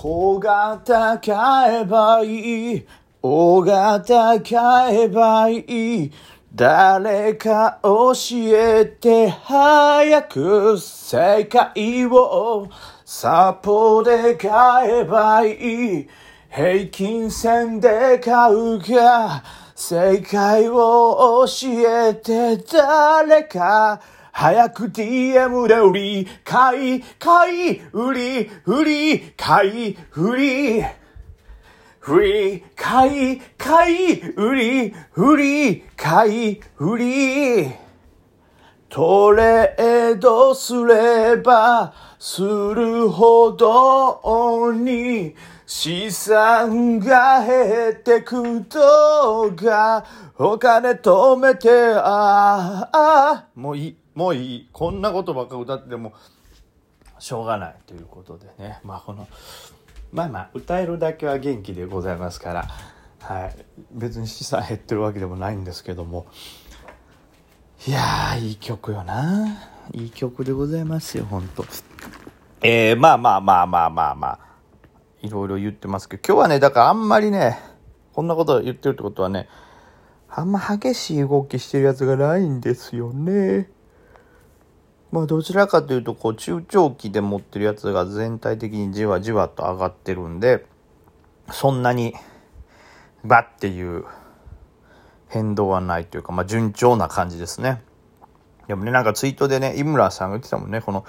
[0.00, 2.86] 小型買えばいい。
[3.20, 6.12] 大型買えばいい。
[6.54, 8.12] 誰か教
[8.54, 12.68] えて早く世界を
[13.04, 16.08] サポで買えばいい。
[16.48, 19.42] 平均線で買うか
[19.74, 21.68] 正解を教
[22.08, 24.00] えて誰か
[24.38, 30.84] 早く DM で売り、買い、買い、売り、売り、買い、売り。
[32.06, 37.72] 売り、買い、買い、売り、売り、買い、売り。
[38.88, 45.34] トレードすればするほどに
[45.66, 50.04] 資産が減ってくとか
[50.38, 56.12] お金止めてああもういいもういいこんなことばっか歌ってても
[57.20, 58.80] しょうがないということでね。
[58.82, 59.28] まあこの
[60.10, 62.68] まあまあ歌えるだけは元気でございますから、
[63.20, 63.56] はい、
[63.92, 66.26] 別に資産減ってるわけでもないんですけども。
[67.86, 69.56] いやーいい曲よな。
[69.92, 71.64] いい曲でございますよほんと
[72.60, 74.38] えー、まあまあまあまあまあまあ。
[75.22, 76.22] いろいろ言ってますけど。
[76.26, 77.56] 今日はねだからあんまりね
[78.14, 79.48] こんなこと言ってるってことはね
[80.28, 83.77] あんま激しい動きしてるやつがないんですよね。
[85.10, 90.66] まあどちらかというとこう中長期で持ってるやつが全体的にじわじわと上がってるんで
[91.50, 92.14] そんなに
[93.24, 94.04] バッていう
[95.28, 97.82] 変動はないというかまあ順調な感じですね。
[98.66, 101.04] でもねなんかツイートでね井村さんが言ってたもんねこの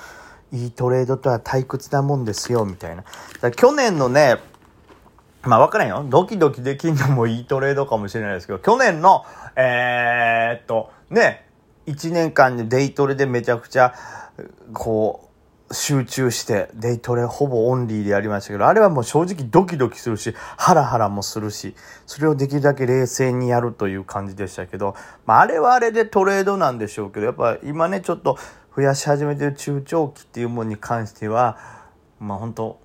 [0.51, 3.03] いいトレードとは退屈なもんですよみたいな。
[3.41, 4.37] だ去年のね
[5.43, 6.05] まあ分からんよ。
[6.09, 11.48] ドキドキできんのもいいトレードかもしれないですけど、去年の、えー、っと、ね、
[11.91, 13.93] 1年間でデイトレでめちゃくちゃ、
[14.73, 21.75] こう、集中して、デイトレほぼオンリーでやりましたけど、あれはもう正直ドキドキするし、ハラハラもするし、
[22.07, 28.37] それをできるだけ冷静にやるという感じでしたけど、まああれはあれでトレードなんでしょうけど、やっぱ今ね、ちょっと
[28.75, 31.57] 増やし始めてる中長期っていうものに関しては、
[32.19, 32.79] まあ本当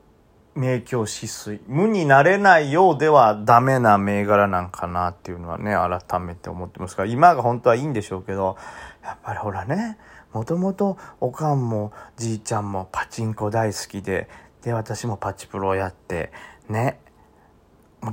[0.57, 1.61] 明鏡止水。
[1.67, 8.57] 無になれないようではダメな銘柄なんかなっていうのはね、改めて思ってますから、今が本当はいいんでしょうけど、
[9.03, 9.99] やっぱりほらね、
[10.33, 14.29] もともとおかんもじいちゃんもパチンコ大好きで、
[14.63, 16.33] で、私もパチプロをやって、
[16.69, 17.01] ね、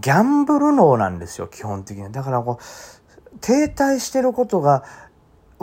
[0.01, 2.11] ギャンブル脳なんですよ、基本的に。
[2.11, 4.83] だからこう、停滞してることが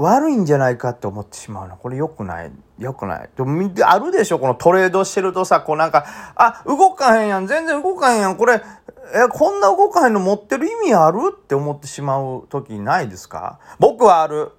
[0.01, 1.77] 悪いんじゃないかって思ってしまうの。
[1.77, 2.53] これ良くない。
[2.79, 3.31] 良くない。
[3.37, 7.47] でも、あるでしょこのトレードしてるとさ、こうなんか、あ、動かへんやん。
[7.47, 8.37] 全然動かへんやん。
[8.37, 13.59] これ、え、こんな動かへんの持ってる意味あるって思ってしまう時ないですか？
[13.79, 14.53] 僕はある。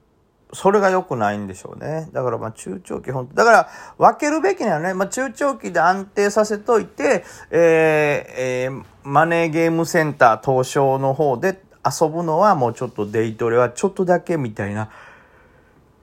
[0.51, 2.09] それが良くないんでしょうね。
[2.11, 3.69] だからまあ中長期本当だから
[3.99, 4.95] 分けるべきなのね。
[4.95, 7.59] まあ中長期で安定させといて、えー、
[8.67, 14.89] えー、マネーゲームセンター東証の方で遊ぶのはもうちょっとデイトレはちょっとだけみたいな。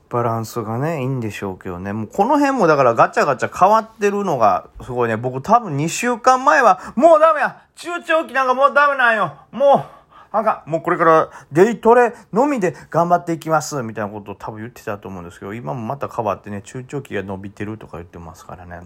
[0.08, 1.92] バランスがね、いいんでしょうけどね。
[1.92, 5.16] もうこの辺もだからガチャガチャ変わってるのがすごいね。
[5.16, 9.96] 僕多分2週間前は、もうダメや中長期なんかもうダメなんよもう
[10.32, 18.80] あかんもうこれからデイトレのみで頑張っていきますみたいなことを多分言ってたと思うんですけど、今もまた変わってね、中長期が伸びてるとか言ってますからね。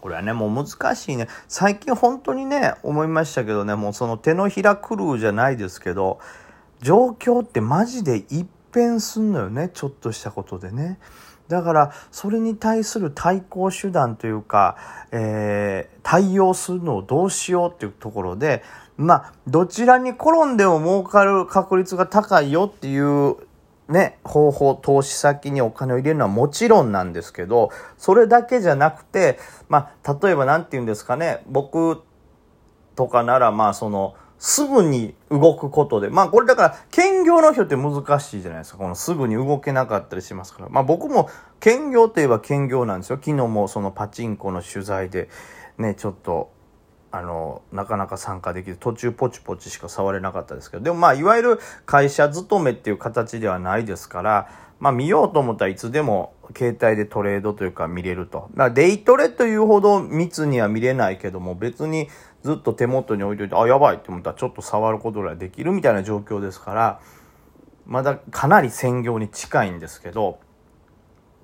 [0.00, 1.26] これはね、もう難しいね。
[1.48, 6.20] 最近本当にね、思いましたけどね、もうその手のひら狂うじゃないですけど、
[6.80, 8.46] 状況ってマジで一
[8.76, 10.98] 変すんのよねちょっとしたことでね。
[11.48, 14.76] だからそれに対する対抗手段というか、
[15.12, 18.64] えー、対応するのをどうしようっていうところで
[18.96, 23.36] まあどちらに転んでも儲かる確率が高いよっていう
[23.88, 29.38] ね、方法、投資先にお金を入れるのはもちろんなんですけど、それだけじゃなくて、
[29.68, 32.02] まあ、例えば何て言うんですかね、僕
[32.96, 36.10] とかなら、まあ、その、すぐに動くことで。
[36.10, 38.78] まあこれだから、兼業の人って難しいじゃないですか。
[38.78, 40.68] このすぐに動けなかったりしますから。
[40.68, 41.30] まあ僕も
[41.60, 43.16] 兼業といえば兼業なんですよ。
[43.16, 45.28] 昨日もそのパチンコの取材で
[45.78, 46.50] ね、ちょっと、
[47.12, 48.76] あの、なかなか参加できる。
[48.78, 50.82] 途中ポチポチしか触れなかったですけど。
[50.82, 54.48] でもまあいわゆる会社勤めっていう形ではないですから、
[54.80, 58.48] まあ見ようと思ったらいつでも携帯でトレードというか見れると。
[58.52, 62.08] だからデイトレというほど密には見れないけども別に
[62.42, 67.00] ずっと手元に置いといて、あ、やばいって思ったらちょっと触ることができるみたいな状況ですから、
[67.86, 70.38] まだかなり専業に近いんですけど、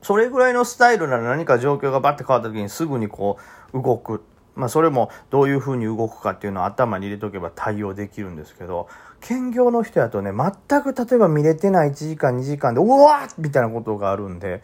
[0.03, 3.39] それぐらいのスタイルなら何か状況がバッて変わった時にすぐにこ
[3.73, 4.23] う動く。
[4.55, 8.89] まあそれもどういうふうに動くかっていうのを頭に入れとけば対応できるんですけど、
[9.23, 14.63] 兼業の人やとね、全く例えば見れてない1時間2時間で、うわーみたいなことがあるんで、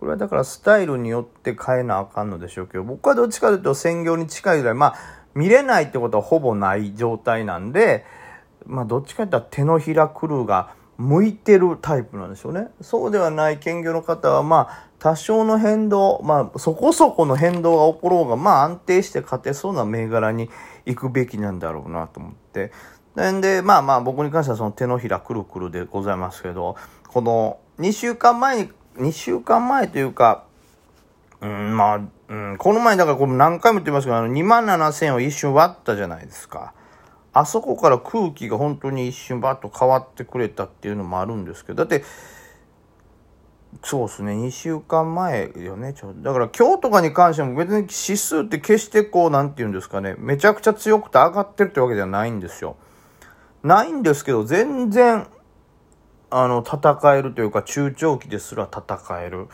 [0.00, 4.94] これはだからスタイルによって変えなあかんのでしょうけど、僕はどっちかというと専業に近いぐらい、まあ、
[5.34, 8.04] 見れないってことはほぼない状態なんで、
[8.66, 12.68] まあどっちかって言ったら手のひらクルーが向いてるタイプなんでしょうね。
[12.80, 20.50] そうではない兼業の方は、まあ多少の変動、まあそこそこの変動が起ころうが、まあ安定して勝てそうな銘柄に
[20.86, 22.72] 行くべきなんだろうなと思って。
[23.16, 26.76] で、まあまあ僕に関してはその手のひらくるくるでございますけど、
[27.08, 30.44] この2週間前に、2週間前というか、
[31.40, 36.74] うん、まあ、うん、この前だからこれ何回も言ってますけど、あの2万7000を一瞬割ったじゃないですか。
[37.32, 42.04] あそこから空気が本当に一瞬バッと変わってくれたっていうのもあるんですけど、だって、
[43.84, 46.12] そうですね、2週間前よね、ちょ。
[46.12, 52.76] だから今日とかに関しても別に指数って決してこう、なんて言うんですかね、めちゃくちゃ強くて上がってるってわけじゃないんですよ。
[53.62, 55.26] ないんですけど、全然、
[56.30, 59.48] あの、戦えるというか、中長期ですら戦える。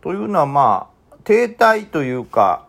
[0.00, 2.66] というのはまあ、停滞というか、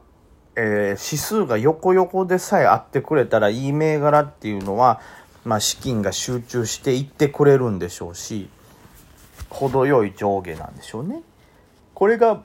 [0.56, 5.02] えー、指数が横横でさえあってくれたらいい銘柄っていうのは、
[5.44, 8.50] まあ、資金が集中していってくれるんでしょうし、
[9.50, 11.22] 程よい上下なんでしょうね。
[11.94, 12.42] これが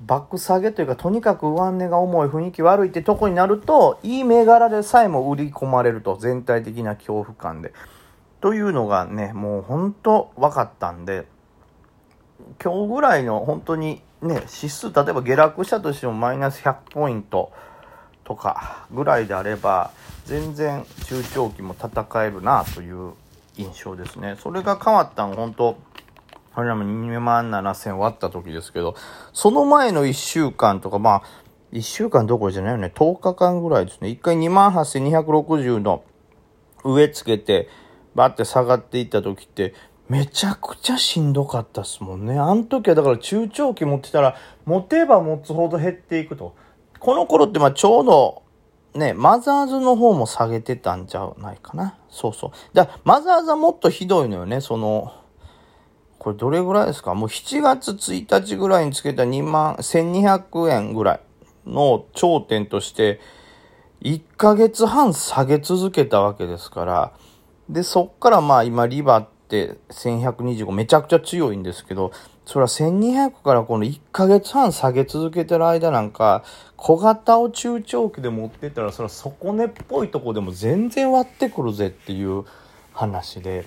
[0.00, 7.72] バック下げというか、とにかく上値が重い雰囲気悪いってとこになると、いい銘柄でさえも売り込まれると、全体的な恐怖感で。
[8.40, 11.26] というのがね、もう本当分かったんで、
[12.62, 17.52] 今日ぐらいの本当にね、指数、例えば下落したとしてもマイナス100ポイント
[18.24, 19.90] とかぐらいであれば、
[20.24, 23.12] 全然中長期も戦えるなという
[23.56, 24.36] 印象ですね。
[24.42, 25.76] それが変わったの本当、
[26.56, 28.96] あれらも2万7000割った時ですけど、
[29.34, 31.22] その前の1週間とか、まあ、
[31.72, 34.08] 1週間どころじゃないよね、10日間ぐらいですね。
[34.08, 36.02] 1回2万8260の
[36.82, 37.68] 上つけて、
[38.14, 39.74] バッて下がっていった時って、
[40.08, 42.38] めちゃくちゃしんどかったっすもんね。
[42.38, 46.54] あの時はだから中長期持ってたら、持てば持つほど減っていくと。
[46.98, 48.42] この頃ってまあちょうど、
[48.94, 51.98] ね、マザーズの方も下げてたんじゃないかな。
[52.08, 52.50] そうそう。
[52.72, 54.62] だマザーズはもっとひどいのよね。
[54.62, 55.12] その、
[56.18, 57.14] これどれぐらいですか？
[57.14, 61.20] もう7月1日ぐらいにつけた2万、1200円ぐらい
[61.66, 63.20] の頂点として、
[64.02, 67.12] 1ヶ月半下げ続けたわけですから、
[67.68, 72.12] で、そっからまあ今リバって1125めちゃくちゃ強いんですけど、
[72.44, 76.44] それは1200からこの1ヶ月半下げ続けてる間なんか、
[76.76, 82.44] 小型を中長期で持ってったら、それは底根っぽいとこでも全然割ってくるぜっていう
[82.92, 83.66] 話で、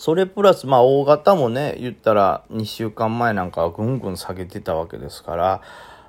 [0.00, 5.60] それプラス、まあ大型もね、言ったら2週間前なんかはぐんぐん下げてたわけですから、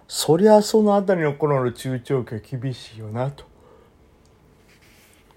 [0.08, 3.44] そりゃそのあたりの頃の中長期は厳しいよなと。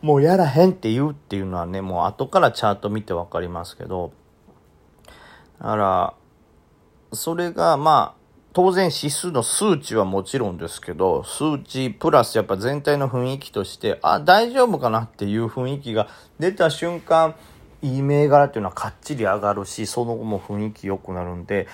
[0.03, 4.13] もうやらへんって言うっていうのはね、もう後からチャート見てわかりますけど、
[5.59, 6.15] だから、
[7.13, 16.07] それがまあ、当然指数の数値はもちろんですけど、数値プラスやっぱ全体の雰囲気として、あ、大丈夫かなっていう雰囲気が
[16.39, 17.35] 出た瞬間、
[17.85, 21.69] いい銘柄っていうのはかっちり上がるし、その後も雰囲気良くなるんで、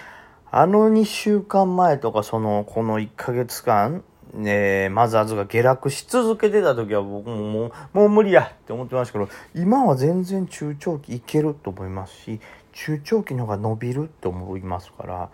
[0.50, 4.02] あの2週間前とかその、この1ヶ月間、
[4.34, 12.40] ね、マザーズが下落し続けてた時は僕ももう、もう無理やって思ってましたけど、今は全然中長期いけると思いますし、
[12.72, 15.30] 中長期の方が伸びるって思いますから、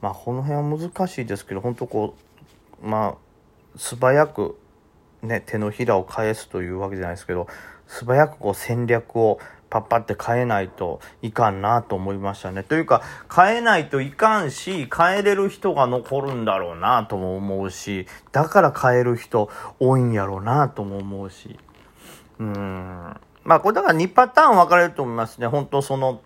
[0.00, 2.14] まあこの辺は難しいですけど、本当こ
[2.82, 4.58] う、まあ、素早く
[5.24, 7.46] ね、手のひらを返すというわけじゃないですけど、
[7.86, 9.38] 素早くこう戦略を
[9.74, 12.62] パッパって変えないといかんなと思いましたね。
[12.62, 13.02] というか、
[13.34, 19.50] 変えないといかんし、変えれる人が残るんだろうなとも思うし、だから変える人
[19.80, 21.58] 多いんやろうなとも思うし。
[22.38, 23.16] うん。
[23.42, 25.48] まあこれだから2パターン分かれると思いますね。
[25.48, 26.20] 本当その、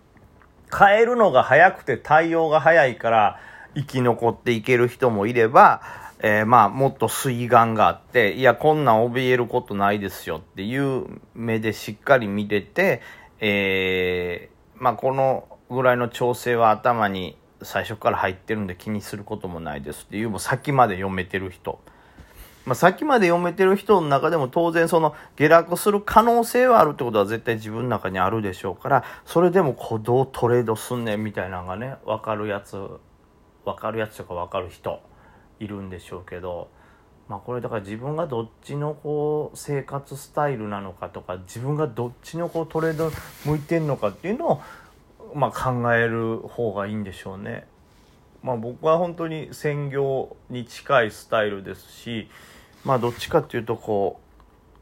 [0.71, 3.39] 変えるのが早くて対応が早いから
[3.73, 5.81] 生き残っていける人もいれば、
[6.21, 13.01] えー、まあ、もっと水眼があって、いや、こんなん怯えることないですよっていう目でしっかり見てて、
[13.39, 21.79] えー、まあ、このぐらいの調整は頭に最初から入ってるんで気にすることもないですっていう、もう先まで読めてる人。
[22.65, 32.77] まあ、先まで読めてる人の中でも当然その下落する可能性はあるってことは絶対自分の中にあるでしょうから、それでもこうどうトレードすんねんみたいなのがね、わかるやつ、
[33.65, 35.01] わかるやつとかわかる人
[35.59, 36.69] いるんでしょうけど、
[37.29, 43.11] まあこれだから自分がどっちのこう生活スタイルなのかとか自分がどっちのこうトレード
[43.45, 44.61] 向いてんのかっていうのを
[45.35, 47.67] まあ考える方がいいんでしょうね。
[48.41, 52.29] まあ僕は本当に専業に近いスタイルですし
[52.83, 54.19] まあどっちかっていうとこ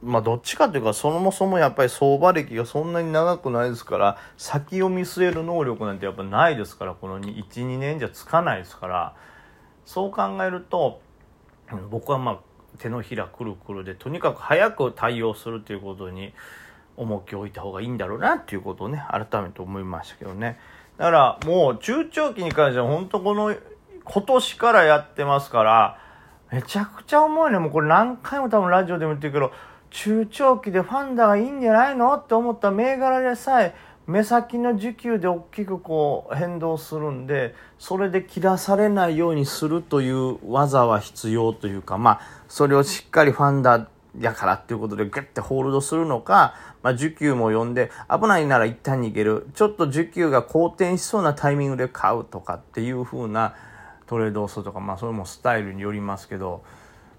[0.01, 9.15] うまあどっちかというかそもそもやっぱり相場歴がそんなに長くないですから先を見据える能力なんてやっぱないですからこの12年じゃつかないですから
[9.85, 11.01] そう考えると
[11.89, 12.39] 僕はまあ
[12.77, 16.33] 手のひらくるくるでとにかく早く対応するということに
[16.95, 20.57] 重きを置いた方がいいんだろうなっていうことをね改めて思いましたけどね。
[20.97, 23.55] だからもう中長期に関しては本当この
[24.03, 25.99] 今年からやってますから
[26.51, 27.59] めちゃくちゃ重いね。
[27.59, 29.51] もうこれ何回も多分ラジオでも言ってるけど
[29.89, 33.75] 中長期でファンダがいいんじゃないのって思った銘柄でさえ
[34.07, 53.55] 目先の需給で大きくこう変動するんでそれで切らされないようにするという技は必要というかまあそれをしっかりファンダやからっていうことでグッてホールドするのか、まあ、需給も読んで危ないなら一旦逃げるちょっと需給が好転しそうなタイミングで買うとかっていう風な
[54.07, 56.63] トレードをするとかまあそれもスタイルによりますけど。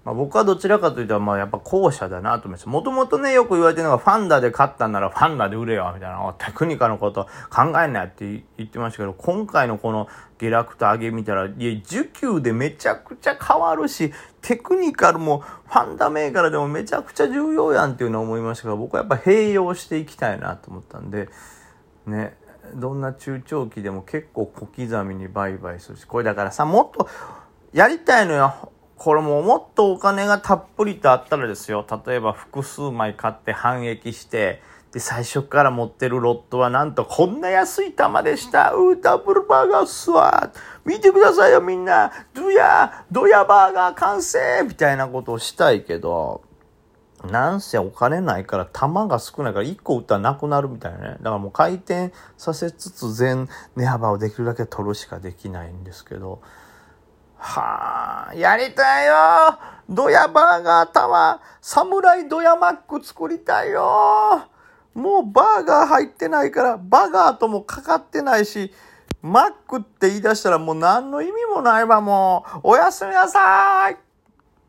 [0.09, 2.67] まあ、僕はどちらかというと、まあ、やっぱ後者だなと思います。
[2.67, 10.07] もともとね、よく言われてるのが、ファンダで勝ったんならファンダで売れよ、みたいな、テクニカのこと考えないって言ってましたけど、今回のこの
[10.39, 14.11] 下落と上げ見たら、いや、需給でめちゃくちゃ変わるし、
[14.41, 21.29] テクニカルもファンダメーカーでもめちゃくちゃ重要やんっていうのは思いましたが、僕はやっぱ併用していきたいなと思ったんで、
[22.07, 22.35] ね、
[22.73, 27.07] どんな中長期でも結構小刻みに売買するし、これだからさ、もっと
[27.73, 28.71] やりたいのよ。
[28.99, 31.85] これももっとお金がたっぷりとあったらですよ。
[32.05, 38.73] 例えば複数枚買って反撃して、で、最初から持ってるロットはなんとこんな安い玉でした。
[38.73, 46.41] うー、ダブルバーガースワー見てくださいよみんなドヤドヤバーガー完成みたいなことをしたいけど、
[47.23, 51.03] なんせお金ないから玉が少ないから1個売ったらなくなるみたいなね。
[51.05, 56.41] だからもう回転させつつ全値幅をできるだけ取るしかできないんですけど、
[57.39, 59.57] はあ、やりたいよ。
[59.89, 64.43] ドヤバーガータワー、サムライドヤマック作りたいよ。
[64.93, 68.73] もうバーガー入ってないから、バガーともかかってないし、
[69.21, 72.59] マックって言い出したらもう何の意味もないわ、もう。
[72.63, 74.08] おやすみなさい。